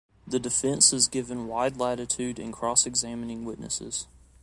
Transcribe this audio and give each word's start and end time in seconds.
The 0.25 0.39
defense 0.39 0.93
is 0.93 1.07
given 1.07 1.45
wide 1.47 1.77
latitude 1.77 2.39
in 2.39 2.51
cross-examining 2.51 3.45
witnesses. 3.45 4.07